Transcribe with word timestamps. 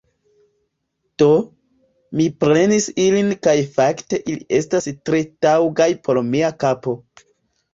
Do, 1.21 1.27
mi 2.21 2.25
prenis 2.43 2.87
ilin 3.05 3.29
kaj 3.49 3.55
fakte 3.75 4.21
ili 4.33 4.41
estas 4.61 4.89
tre 5.11 5.21
taŭgaj 5.47 5.91
por 6.09 6.23
mia 6.33 6.51
kapo 6.65 6.97